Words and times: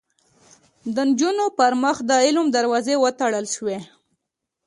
د 0.95 0.97
نجونو 1.09 1.45
پر 1.57 1.73
مخ 1.83 1.97
د 2.09 2.11
علم 2.25 2.47
دروازې 2.57 2.95
وتړل 3.03 3.45
شوې 3.55 3.79